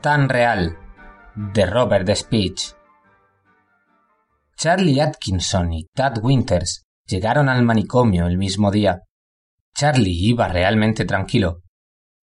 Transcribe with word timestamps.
Tan 0.00 0.28
real 0.28 0.78
de 1.34 1.66
Robert 1.66 2.08
Speech. 2.14 2.72
Charlie 4.56 5.00
Atkinson 5.00 5.72
y 5.72 5.86
Tad 5.86 6.18
Winters 6.22 6.84
llegaron 7.04 7.48
al 7.48 7.64
manicomio 7.64 8.28
el 8.28 8.38
mismo 8.38 8.70
día. 8.70 9.00
Charlie 9.74 10.28
iba 10.28 10.46
realmente 10.46 11.04
tranquilo. 11.04 11.62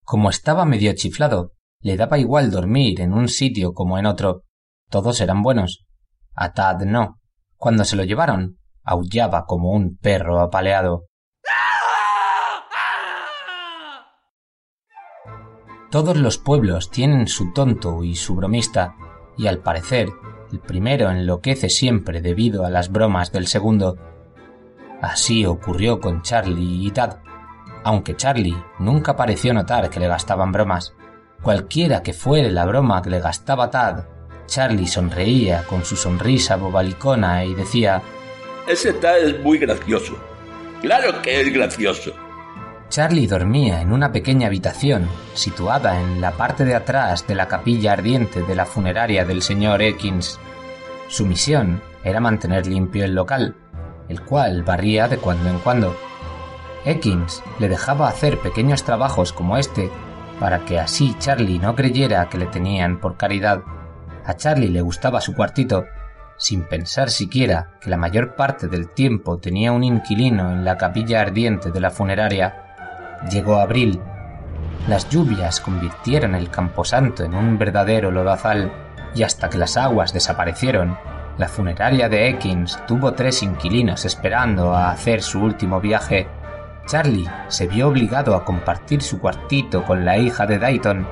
Como 0.06 0.30
estaba 0.30 0.64
medio 0.64 0.94
chiflado, 0.96 1.52
le 1.82 1.98
daba 1.98 2.18
igual 2.18 2.50
dormir 2.50 3.02
en 3.02 3.12
un 3.12 3.28
sitio 3.28 3.74
como 3.74 3.98
en 3.98 4.06
otro. 4.06 4.44
Todos 4.90 5.20
eran 5.20 5.42
buenos. 5.42 5.86
A 6.34 6.54
Tad 6.54 6.84
no. 6.86 7.20
Cuando 7.58 7.84
se 7.84 7.98
lo 7.98 8.06
llevaron, 8.06 8.58
aullaba 8.84 9.44
como 9.46 9.72
un 9.72 9.98
perro 9.98 10.40
apaleado. 10.40 11.08
Todos 15.96 16.18
los 16.18 16.38
pueblos 16.38 16.92
tienen 16.92 17.26
su 17.26 17.54
tonto 17.54 18.04
y 18.04 18.18
su 18.18 18.36
bromista, 18.36 18.98
y 19.38 19.48
al 19.48 19.60
parecer 19.60 20.10
el 20.52 20.60
primero 20.60 21.10
enloquece 21.10 21.70
siempre 21.70 22.20
debido 22.20 22.66
a 22.66 22.70
las 22.70 22.92
bromas 22.92 23.32
del 23.32 23.48
segundo. 23.48 23.98
Así 25.02 25.46
ocurrió 25.46 26.02
con 26.02 26.22
Charlie 26.22 26.86
y 26.86 26.92
Tad, 26.92 27.20
aunque 27.86 28.18
Charlie 28.18 28.62
nunca 28.78 29.16
pareció 29.16 29.54
notar 29.54 29.90
que 29.90 30.02
le 30.02 30.10
gastaban 30.10 30.52
bromas. 30.52 30.94
Cualquiera 31.42 32.04
que 32.04 32.12
fuere 32.12 32.52
la 32.52 32.66
broma 32.66 33.02
que 33.02 33.12
le 33.12 33.22
gastaba 33.22 33.70
Tad, 33.70 34.04
Charlie 34.48 34.88
sonreía 34.88 35.64
con 35.64 35.86
su 35.86 35.96
sonrisa 35.96 36.58
bobalicona 36.58 37.46
y 37.46 37.54
decía 37.54 38.02
Ese 38.68 38.92
Tad 38.92 39.20
es 39.20 39.40
muy 39.42 39.60
gracioso. 39.60 40.18
Claro 40.82 41.22
que 41.22 41.40
es 41.40 41.54
gracioso. 41.54 42.25
Charlie 42.90 43.28
dormía 43.28 43.82
en 43.82 43.92
una 43.92 44.12
pequeña 44.12 44.48
habitación 44.48 45.10
situada 45.34 46.00
en 46.00 46.22
la 46.22 46.32
parte 46.32 46.66
de 46.66 46.76
atrás 46.76 47.28
de 47.28 47.36
la 47.36 47.48
capilla 47.48 47.94
ardiente 47.94 48.44
de 48.44 48.56
la 48.56 48.66
funeraria 48.66 49.26
del 49.26 49.42
señor 49.42 49.82
Ekins. 49.82 50.40
Su 51.08 51.26
misión 51.26 51.82
era 52.04 52.20
mantener 52.20 52.68
limpio 52.68 53.04
el 53.04 53.16
local, 53.16 53.56
el 54.08 54.22
cual 54.22 54.64
barría 54.64 55.08
de 55.08 55.18
cuando 55.18 55.50
en 55.50 55.60
cuando. 55.60 55.96
Ekins 56.86 57.44
le 57.60 57.68
dejaba 57.68 58.08
hacer 58.08 58.40
pequeños 58.40 58.84
trabajos 58.84 59.34
como 59.34 59.58
este 59.58 59.92
para 60.40 60.60
que 60.66 60.80
así 60.80 61.16
Charlie 61.18 61.60
no 61.60 61.76
creyera 61.76 62.30
que 62.30 62.38
le 62.38 62.46
tenían 62.46 63.00
por 63.00 63.18
caridad. 63.18 63.62
A 64.26 64.36
Charlie 64.36 64.70
le 64.70 64.82
gustaba 64.82 65.22
su 65.22 65.34
cuartito, 65.34 65.86
sin 66.38 66.64
pensar 66.64 67.10
siquiera 67.10 67.72
que 67.82 67.90
la 67.90 67.98
mayor 67.98 68.36
parte 68.36 68.68
del 68.68 68.90
tiempo 68.90 69.38
tenía 69.38 69.72
un 69.72 69.84
inquilino 69.84 70.52
en 70.52 70.66
la 70.66 70.78
capilla 70.78 71.22
ardiente 71.22 71.72
de 71.72 71.80
la 71.80 71.90
funeraria 71.90 72.65
Llegó 73.30 73.60
abril. 73.60 74.02
Las 74.88 75.10
lluvias 75.10 75.60
convirtieron 75.60 76.36
el 76.36 76.50
camposanto 76.50 77.24
en 77.24 77.34
un 77.34 77.58
verdadero 77.58 78.12
lodazal 78.12 78.72
y 79.16 79.24
hasta 79.24 79.50
que 79.50 79.58
las 79.58 79.78
aguas 79.78 80.14
desaparecieron, 80.14 80.98
la 81.38 81.50
funeraria 81.50 82.08
de 82.08 82.30
Ekins 82.30 82.80
tuvo 82.88 83.14
tres 83.14 83.44
inquilinos 83.44 84.06
esperando 84.06 84.74
a 84.74 84.92
hacer 84.92 85.22
su 85.22 85.42
último 85.42 85.82
viaje. 85.82 86.28
Charlie 86.86 87.30
se 87.50 87.68
vio 87.68 87.90
obligado 87.90 88.36
a 88.36 88.46
compartir 88.46 89.02
su 89.02 89.20
cuartito 89.20 89.84
con 89.84 90.06
la 90.06 90.18
hija 90.18 90.46
de 90.46 90.60
Dayton, 90.60 91.06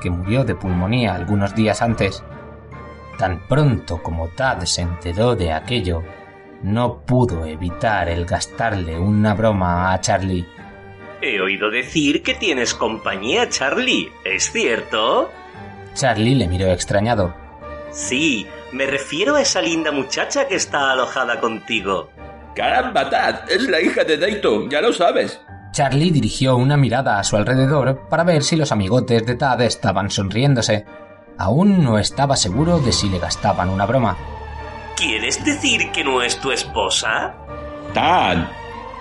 que 0.00 0.10
murió 0.10 0.44
de 0.44 0.54
pulmonía 0.54 1.14
algunos 1.14 1.54
días 1.54 1.80
antes. 1.82 2.24
Tan 3.18 3.46
pronto 3.46 4.02
como 4.02 4.28
Tad 4.28 4.62
se 4.62 4.82
enteró 4.82 5.36
de 5.36 5.52
aquello, 5.52 6.02
no 6.62 7.02
pudo 7.02 7.46
evitar 7.46 8.08
el 8.08 8.24
gastarle 8.24 8.98
una 8.98 9.34
broma 9.34 9.92
a 9.92 10.00
Charlie. 10.00 10.48
He 11.20 11.40
oído 11.40 11.70
decir 11.70 12.22
que 12.22 12.34
tienes 12.34 12.74
compañía, 12.74 13.48
Charlie. 13.48 14.12
¿Es 14.24 14.52
cierto? 14.52 15.30
Charlie 15.94 16.36
le 16.36 16.46
miró 16.46 16.66
extrañado. 16.68 17.34
Sí, 17.90 18.46
me 18.72 18.86
refiero 18.86 19.34
a 19.34 19.42
esa 19.42 19.60
linda 19.60 19.90
muchacha 19.90 20.46
que 20.46 20.54
está 20.54 20.92
alojada 20.92 21.40
contigo. 21.40 22.10
¡Caramba, 22.54 23.08
Tad! 23.10 23.50
Es 23.50 23.68
la 23.68 23.80
hija 23.80 24.04
de 24.04 24.16
Dayton, 24.16 24.70
ya 24.70 24.80
lo 24.80 24.92
sabes. 24.92 25.40
Charlie 25.72 26.10
dirigió 26.10 26.56
una 26.56 26.76
mirada 26.76 27.18
a 27.18 27.24
su 27.24 27.36
alrededor 27.36 28.08
para 28.08 28.24
ver 28.24 28.42
si 28.42 28.56
los 28.56 28.72
amigotes 28.72 29.24
de 29.26 29.34
Tad 29.34 29.60
estaban 29.62 30.10
sonriéndose. 30.10 30.84
Aún 31.36 31.84
no 31.84 31.98
estaba 31.98 32.36
seguro 32.36 32.78
de 32.78 32.92
si 32.92 33.08
le 33.08 33.18
gastaban 33.18 33.70
una 33.70 33.86
broma. 33.86 34.16
¿Quieres 34.96 35.44
decir 35.44 35.92
que 35.92 36.02
no 36.02 36.22
es 36.22 36.40
tu 36.40 36.50
esposa? 36.50 37.34
Tad, 37.94 38.48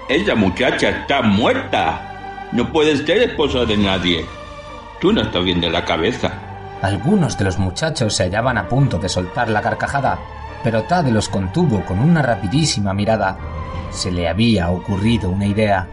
esa 0.09 0.35
muchacha 0.35 0.90
está 0.90 1.22
muerta. 1.22 2.47
No 2.51 2.72
puedes 2.72 3.06
ser 3.06 3.23
esposa 3.23 3.66
de 3.66 3.78
nadie. 3.78 4.25
Tú 5.01 5.12
no 5.12 5.22
estás 5.22 5.44
bien 5.44 5.59
de 5.59 5.69
la 5.69 5.84
cabeza. 5.84 6.31
Algunos 6.81 7.38
de 7.38 7.45
los 7.45 7.57
muchachos 7.57 8.16
se 8.16 8.23
hallaban 8.23 8.57
a 8.57 8.67
punto 8.67 8.97
de 9.00 9.09
soltar 9.09 9.50
la 9.50 9.62
carcajada, 9.62 10.19
pero 10.63 10.84
Tad 10.84 11.07
los 11.07 11.28
contuvo 11.28 11.84
con 11.85 12.00
una 12.00 12.22
rapidísima 12.22 12.94
mirada. 12.94 13.38
Se 13.90 14.12
le 14.12 14.28
había 14.28 14.69
ocurrido 14.69 15.29
una 15.29 15.46
idea. 15.46 15.88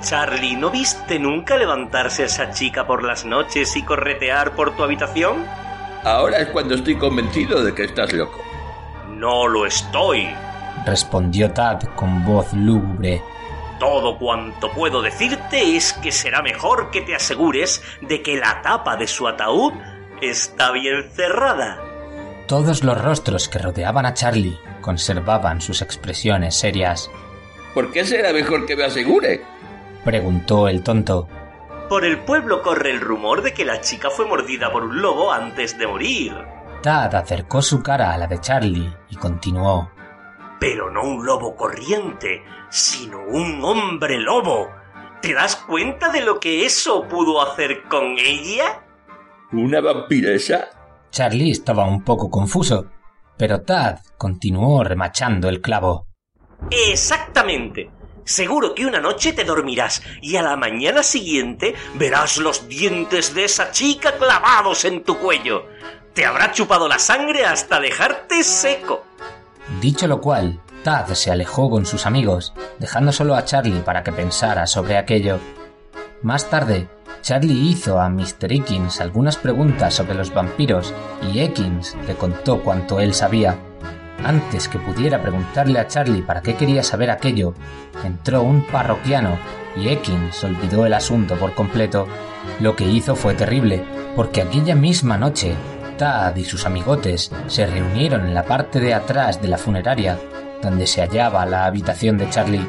Charlie, 0.00 0.56
¿no 0.56 0.70
viste 0.70 1.18
nunca 1.18 1.56
levantarse 1.56 2.24
a 2.24 2.26
esa 2.26 2.50
chica 2.50 2.86
por 2.86 3.02
las 3.02 3.24
noches 3.24 3.74
y 3.76 3.82
corretear 3.82 4.52
por 4.52 4.76
tu 4.76 4.82
habitación? 4.82 5.44
Ahora 6.04 6.38
es 6.38 6.48
cuando 6.48 6.74
estoy 6.74 6.96
convencido 6.96 7.64
de 7.64 7.74
que 7.74 7.84
estás 7.84 8.12
loco. 8.12 8.42
No 9.08 9.48
lo 9.48 9.64
estoy, 9.64 10.28
respondió 10.84 11.50
Tad 11.50 11.82
con 11.94 12.24
voz 12.24 12.52
lúgubre. 12.52 13.22
Todo 13.84 14.16
cuanto 14.16 14.72
puedo 14.72 15.02
decirte 15.02 15.76
es 15.76 15.92
que 15.92 16.10
será 16.10 16.40
mejor 16.40 16.90
que 16.90 17.02
te 17.02 17.14
asegures 17.14 17.82
de 18.00 18.22
que 18.22 18.38
la 18.38 18.62
tapa 18.62 18.96
de 18.96 19.06
su 19.06 19.28
ataúd 19.28 19.74
está 20.22 20.72
bien 20.72 21.10
cerrada. 21.12 21.82
Todos 22.48 22.82
los 22.82 22.98
rostros 22.98 23.46
que 23.46 23.58
rodeaban 23.58 24.06
a 24.06 24.14
Charlie 24.14 24.58
conservaban 24.80 25.60
sus 25.60 25.82
expresiones 25.82 26.54
serias. 26.56 27.10
¿Por 27.74 27.92
qué 27.92 28.06
será 28.06 28.32
mejor 28.32 28.64
que 28.64 28.74
me 28.74 28.84
asegure? 28.84 29.42
preguntó 30.02 30.66
el 30.66 30.82
tonto. 30.82 31.28
Por 31.90 32.06
el 32.06 32.20
pueblo 32.20 32.62
corre 32.62 32.90
el 32.90 33.02
rumor 33.02 33.42
de 33.42 33.52
que 33.52 33.66
la 33.66 33.82
chica 33.82 34.08
fue 34.08 34.24
mordida 34.24 34.72
por 34.72 34.84
un 34.84 35.02
lobo 35.02 35.30
antes 35.30 35.76
de 35.76 35.86
morir. 35.86 36.32
Tad 36.80 37.14
acercó 37.14 37.60
su 37.60 37.82
cara 37.82 38.14
a 38.14 38.16
la 38.16 38.28
de 38.28 38.40
Charlie 38.40 38.90
y 39.10 39.16
continuó. 39.16 39.90
Pero 40.66 40.90
no 40.90 41.02
un 41.02 41.26
lobo 41.26 41.54
corriente, 41.56 42.42
sino 42.70 43.20
un 43.20 43.62
hombre 43.62 44.16
lobo. 44.18 44.70
¿Te 45.20 45.34
das 45.34 45.56
cuenta 45.56 46.08
de 46.08 46.22
lo 46.22 46.40
que 46.40 46.64
eso 46.64 47.06
pudo 47.06 47.42
hacer 47.42 47.82
con 47.82 48.16
ella? 48.16 48.82
¿Una 49.52 49.82
vampiresa? 49.82 50.70
Charlie 51.10 51.50
estaba 51.50 51.84
un 51.84 52.02
poco 52.02 52.30
confuso, 52.30 52.86
pero 53.36 53.60
Tad 53.60 53.98
continuó 54.16 54.82
remachando 54.82 55.50
el 55.50 55.60
clavo. 55.60 56.06
Exactamente. 56.70 57.90
Seguro 58.24 58.74
que 58.74 58.86
una 58.86 59.00
noche 59.00 59.34
te 59.34 59.44
dormirás 59.44 60.00
y 60.22 60.36
a 60.36 60.42
la 60.42 60.56
mañana 60.56 61.02
siguiente 61.02 61.74
verás 61.96 62.38
los 62.38 62.68
dientes 62.68 63.34
de 63.34 63.44
esa 63.44 63.70
chica 63.70 64.16
clavados 64.16 64.86
en 64.86 65.04
tu 65.04 65.18
cuello. 65.18 65.66
Te 66.14 66.24
habrá 66.24 66.52
chupado 66.52 66.88
la 66.88 66.98
sangre 66.98 67.44
hasta 67.44 67.80
dejarte 67.80 68.42
seco. 68.42 69.04
Dicho 69.80 70.06
lo 70.06 70.20
cual, 70.20 70.60
Tad 70.84 71.06
se 71.14 71.30
alejó 71.32 71.70
con 71.70 71.86
sus 71.86 72.04
amigos, 72.04 72.52
dejando 72.78 73.10
solo 73.10 73.36
a 73.36 73.46
Charlie 73.46 73.80
para 73.80 74.02
que 74.02 74.12
pensara 74.12 74.66
sobre 74.66 74.98
aquello. 74.98 75.38
Más 76.20 76.50
tarde, 76.50 76.88
Charlie 77.22 77.70
hizo 77.70 77.98
a 77.98 78.10
Mr. 78.10 78.52
Ekins 78.52 79.00
algunas 79.00 79.38
preguntas 79.38 79.94
sobre 79.94 80.14
los 80.14 80.34
vampiros 80.34 80.92
y 81.32 81.38
Ekins 81.38 81.96
le 82.06 82.14
contó 82.16 82.62
cuanto 82.62 83.00
él 83.00 83.14
sabía. 83.14 83.56
Antes 84.22 84.68
que 84.68 84.78
pudiera 84.78 85.22
preguntarle 85.22 85.78
a 85.78 85.86
Charlie 85.88 86.20
para 86.20 86.42
qué 86.42 86.54
quería 86.54 86.82
saber 86.82 87.10
aquello, 87.10 87.54
entró 88.04 88.42
un 88.42 88.66
parroquiano 88.66 89.38
y 89.76 89.88
Ekins 89.88 90.44
olvidó 90.44 90.84
el 90.84 90.92
asunto 90.92 91.36
por 91.36 91.54
completo. 91.54 92.06
Lo 92.60 92.76
que 92.76 92.84
hizo 92.84 93.16
fue 93.16 93.32
terrible, 93.32 93.82
porque 94.14 94.42
aquella 94.42 94.74
misma 94.74 95.16
noche, 95.16 95.54
Tad 95.96 96.36
y 96.36 96.44
sus 96.44 96.66
amigotes 96.66 97.32
se 97.46 97.64
reunieron 97.64 98.26
en 98.26 98.34
la 98.34 98.44
parte 98.44 98.80
de 98.80 98.92
atrás 98.92 99.40
de 99.40 99.48
la 99.48 99.56
funeraria 99.56 100.18
donde 100.64 100.86
se 100.86 101.02
hallaba 101.02 101.46
la 101.46 101.66
habitación 101.66 102.18
de 102.18 102.28
Charlie. 102.30 102.66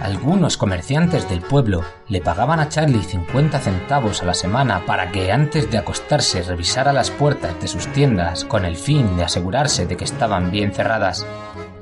Algunos 0.00 0.56
comerciantes 0.56 1.28
del 1.28 1.40
pueblo 1.40 1.82
le 2.08 2.20
pagaban 2.20 2.60
a 2.60 2.68
Charlie 2.68 3.02
50 3.02 3.58
centavos 3.58 4.22
a 4.22 4.26
la 4.26 4.34
semana 4.34 4.84
para 4.86 5.10
que 5.10 5.32
antes 5.32 5.70
de 5.70 5.78
acostarse 5.78 6.42
revisara 6.42 6.92
las 6.92 7.10
puertas 7.10 7.58
de 7.60 7.68
sus 7.68 7.86
tiendas 7.88 8.44
con 8.44 8.64
el 8.64 8.76
fin 8.76 9.16
de 9.16 9.24
asegurarse 9.24 9.86
de 9.86 9.96
que 9.96 10.04
estaban 10.04 10.50
bien 10.50 10.72
cerradas. 10.72 11.26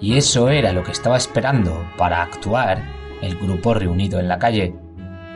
Y 0.00 0.16
eso 0.16 0.50
era 0.50 0.72
lo 0.72 0.84
que 0.84 0.92
estaba 0.92 1.16
esperando 1.16 1.84
para 1.96 2.22
actuar 2.22 2.82
el 3.22 3.36
grupo 3.36 3.74
reunido 3.74 4.20
en 4.20 4.28
la 4.28 4.38
calle. 4.38 4.74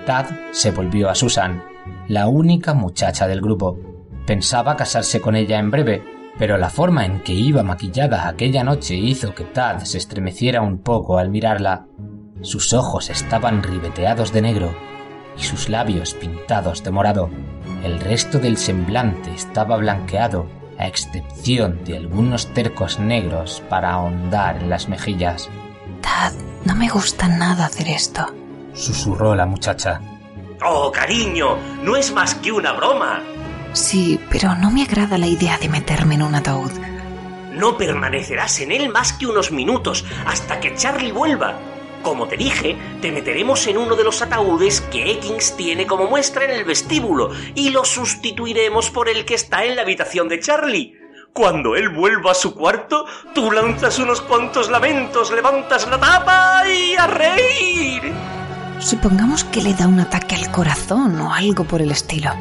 Tad 0.05 0.27
se 0.53 0.71
volvió 0.71 1.11
a 1.11 1.15
Susan, 1.15 1.65
la 2.09 2.29
única 2.29 2.75
muchacha 2.75 3.27
del 3.27 3.41
grupo. 3.41 3.79
Pensaba 4.27 4.77
casarse 4.77 5.21
con 5.21 5.35
ella 5.35 5.59
en 5.59 5.71
breve, 5.71 6.05
pero 6.39 6.59
la 6.59 6.71
forma 6.71 7.05
en 7.05 7.21
que 7.21 7.33
iba 7.33 7.63
maquillada 7.63 8.29
aquella 8.29 8.63
noche 8.63 8.95
hizo 8.95 9.35
que 9.35 9.45
Tad 9.45 9.81
se 9.85 9.99
estremeciera 9.99 10.61
un 10.61 10.79
poco 10.79 11.19
al 11.19 11.31
mirarla. 11.31 11.87
Sus 12.43 12.73
ojos 12.73 13.11
estaban 13.11 13.63
ribeteados 13.63 14.33
de 14.33 14.43
negro 14.43 14.75
y 15.39 15.43
sus 15.43 15.69
labios 15.69 16.15
pintados 16.15 16.83
de 16.83 16.91
morado. 16.91 17.31
El 17.83 18.01
resto 18.01 18.39
del 18.39 18.57
semblante 18.57 19.33
estaba 19.35 19.77
blanqueado, 19.77 20.47
a 20.79 20.87
excepción 20.87 21.85
de 21.85 21.97
algunos 21.97 22.53
tercos 22.53 22.99
negros 22.99 23.63
para 23.69 23.93
ahondar 23.93 24.57
en 24.59 24.71
las 24.71 24.89
mejillas. 24.89 25.49
Tad, 26.03 26.33
no 26.65 26.75
me 26.75 26.89
gusta 26.89 27.29
nada 27.29 27.67
hacer 27.67 27.89
esto, 27.89 28.27
susurró 28.75 29.35
la 29.35 29.47
muchacha. 29.47 30.01
Oh, 30.65 30.91
cariño, 30.91 31.57
no 31.83 31.97
es 31.97 32.13
más 32.13 32.35
que 32.37 32.53
una 32.53 32.73
broma. 32.73 33.23
Sí, 33.77 34.19
pero 34.31 34.55
no 34.55 34.71
me 34.71 34.85
agrada 34.85 35.19
la 35.19 35.27
idea 35.27 35.59
de 35.59 35.69
meterme 35.69 36.15
en 36.15 36.23
un 36.23 36.35
ataúd. 36.35 36.73
No 37.53 37.77
permanecerás 37.77 38.59
en 38.61 38.73
él 38.73 38.89
más 38.89 39.13
que 39.13 39.27
unos 39.27 39.53
minutos 39.53 40.07
hasta 40.25 40.61
que 40.61 40.75
Charlie 40.75 41.13
vuelva. 41.13 41.59
Como 42.03 42.27
te 42.27 42.39
dije, 42.39 42.75
te 43.03 43.13
meteremos 43.13 43.67
en 43.67 43.77
uno 43.77 43.95
de 43.95 44.05
los 44.05 44.23
ataúdes 44.23 44.81
que 44.81 45.11
Ekins 45.11 45.57
tiene 45.59 45.87
como 45.87 46.07
muestra 46.07 46.47
en 46.47 46.53
el 46.53 46.65
vestíbulo 46.65 47.33
y 47.55 47.69
lo 47.69 47.85
sustituiremos 47.85 48.89
por 48.89 49.11
el 49.11 49.27
que 49.27 49.35
está 49.35 49.67
en 49.67 49.77
la 49.77 49.83
habitación 49.83 50.27
de 50.31 50.41
Charlie. 50.41 50.95
Cuando 51.35 51.77
él 51.77 51.91
vuelva 51.91 52.31
a 52.31 52.35
su 52.35 52.55
cuarto, 52.55 53.05
tú 53.35 53.53
lanzas 53.53 53.99
unos 53.99 54.23
cuantos 54.23 54.71
lamentos, 54.71 55.31
levantas 55.31 55.87
la 55.87 56.01
tapa 56.01 56.63
y 56.67 56.95
a 56.95 57.07
reír. 57.09 58.11
Supongamos 58.79 59.45
que 59.45 59.61
le 59.61 59.75
da 59.75 59.87
un 59.87 60.01
ataque 60.01 60.35
al 60.35 60.51
corazón 60.51 61.21
o 61.21 61.35
algo 61.35 61.65
por 61.65 61.83
el 61.83 61.91
estilo. 61.91 62.33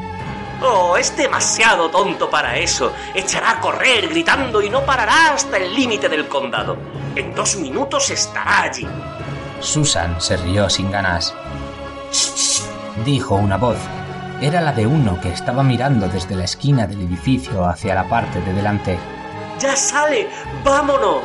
Oh, 0.61 0.95
es 0.97 1.15
demasiado 1.17 1.89
tonto 1.89 2.29
para 2.29 2.57
eso. 2.57 2.93
Echará 3.13 3.51
a 3.51 3.59
correr 3.59 4.07
gritando 4.07 4.61
y 4.61 4.69
no 4.69 4.85
parará 4.85 5.33
hasta 5.33 5.57
el 5.57 5.73
límite 5.73 6.09
del 6.09 6.27
condado. 6.27 6.77
En 7.15 7.33
dos 7.35 7.57
minutos 7.57 8.09
estará 8.09 8.63
allí. 8.63 8.87
Susan 9.59 10.19
se 10.21 10.37
rió 10.37 10.69
sin 10.69 10.91
ganas. 10.91 11.33
dijo 13.05 13.35
una 13.35 13.57
voz. 13.57 13.77
Era 14.41 14.61
la 14.61 14.73
de 14.73 14.85
uno 14.85 15.19
que 15.21 15.29
estaba 15.29 15.63
mirando 15.63 16.07
desde 16.07 16.35
la 16.35 16.43
esquina 16.43 16.87
del 16.87 17.01
edificio 17.01 17.65
hacia 17.65 17.95
la 17.95 18.07
parte 18.07 18.41
de 18.41 18.53
delante. 18.53 18.97
¡Ya 19.59 19.75
sale! 19.75 20.27
¡Vámonos! 20.63 21.23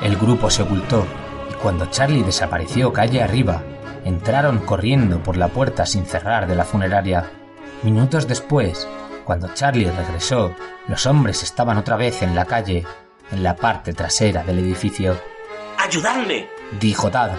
El 0.00 0.16
grupo 0.16 0.48
se 0.50 0.62
ocultó 0.62 1.04
y 1.50 1.54
cuando 1.54 1.86
Charlie 1.86 2.22
desapareció 2.22 2.92
calle 2.92 3.22
arriba, 3.22 3.62
entraron 4.04 4.60
corriendo 4.60 5.22
por 5.22 5.36
la 5.36 5.48
puerta 5.48 5.84
sin 5.84 6.06
cerrar 6.06 6.46
de 6.46 6.56
la 6.56 6.64
funeraria. 6.64 7.37
Minutos 7.82 8.26
después, 8.26 8.88
cuando 9.24 9.54
Charlie 9.54 9.90
regresó, 9.90 10.54
los 10.88 11.06
hombres 11.06 11.44
estaban 11.44 11.78
otra 11.78 11.96
vez 11.96 12.22
en 12.22 12.34
la 12.34 12.44
calle, 12.44 12.84
en 13.30 13.42
la 13.42 13.54
parte 13.54 13.92
trasera 13.92 14.42
del 14.42 14.58
edificio. 14.58 15.16
¡Ayudadme! 15.78 16.48
dijo 16.80 17.08
Tad. 17.08 17.32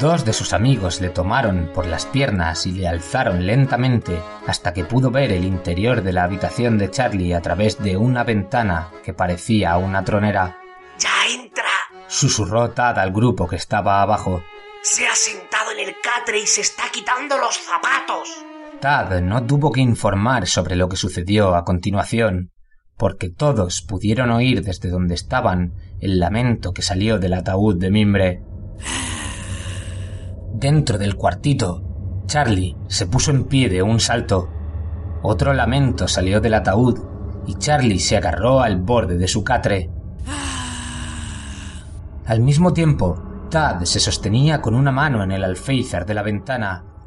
Dos 0.00 0.24
de 0.24 0.32
sus 0.32 0.54
amigos 0.54 1.00
le 1.00 1.10
tomaron 1.10 1.70
por 1.74 1.86
las 1.86 2.06
piernas 2.06 2.66
y 2.66 2.72
le 2.72 2.88
alzaron 2.88 3.46
lentamente 3.46 4.22
hasta 4.46 4.72
que 4.72 4.84
pudo 4.84 5.10
ver 5.10 5.32
el 5.32 5.44
interior 5.44 6.02
de 6.02 6.12
la 6.12 6.24
habitación 6.24 6.78
de 6.78 6.90
Charlie 6.90 7.34
a 7.34 7.42
través 7.42 7.78
de 7.82 7.96
una 7.96 8.24
ventana 8.24 8.92
que 9.04 9.12
parecía 9.12 9.76
una 9.76 10.04
tronera. 10.04 10.58
¡Ya 10.98 11.34
entra! 11.34 11.70
susurró 12.08 12.70
Tad 12.70 12.98
al 12.98 13.12
grupo 13.12 13.46
que 13.46 13.56
estaba 13.56 14.00
abajo. 14.00 14.42
Se 14.82 15.06
ha 15.06 15.14
sentado 15.14 15.72
en 15.72 15.80
el 15.80 15.96
catre 16.00 16.38
y 16.38 16.46
se 16.46 16.62
está 16.62 16.84
quitando 16.90 17.36
los 17.36 17.58
zapatos. 17.58 18.44
Tad 18.80 19.20
no 19.20 19.44
tuvo 19.44 19.72
que 19.72 19.82
informar 19.82 20.46
sobre 20.46 20.74
lo 20.74 20.88
que 20.88 20.96
sucedió 20.96 21.54
a 21.54 21.66
continuación, 21.66 22.50
porque 22.96 23.28
todos 23.28 23.82
pudieron 23.82 24.30
oír 24.30 24.64
desde 24.64 24.88
donde 24.88 25.14
estaban 25.14 25.74
el 26.00 26.18
lamento 26.18 26.72
que 26.72 26.80
salió 26.80 27.18
del 27.18 27.34
ataúd 27.34 27.76
de 27.76 27.90
mimbre. 27.90 28.42
Dentro 30.54 30.96
del 30.96 31.16
cuartito, 31.16 32.22
Charlie 32.24 32.74
se 32.88 33.06
puso 33.06 33.32
en 33.32 33.44
pie 33.44 33.68
de 33.68 33.82
un 33.82 34.00
salto. 34.00 34.48
Otro 35.22 35.52
lamento 35.52 36.08
salió 36.08 36.40
del 36.40 36.54
ataúd 36.54 37.00
y 37.46 37.56
Charlie 37.56 37.98
se 37.98 38.16
agarró 38.16 38.60
al 38.60 38.78
borde 38.78 39.18
de 39.18 39.28
su 39.28 39.44
catre. 39.44 39.90
Al 42.24 42.40
mismo 42.40 42.72
tiempo, 42.72 43.46
Tad 43.50 43.82
se 43.82 44.00
sostenía 44.00 44.62
con 44.62 44.74
una 44.74 44.90
mano 44.90 45.22
en 45.22 45.32
el 45.32 45.44
alféizar 45.44 46.06
de 46.06 46.14
la 46.14 46.22
ventana 46.22 46.89